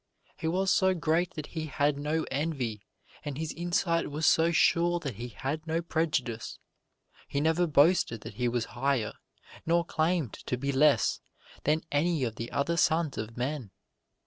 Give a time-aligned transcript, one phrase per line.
[0.35, 2.81] He was so great that he had no envy,
[3.23, 6.57] and his insight was so sure that he had no prejudice.
[7.27, 9.13] He never boasted that he was higher,
[9.63, 11.19] nor claimed to be less
[11.65, 13.69] than any of the other sons of men.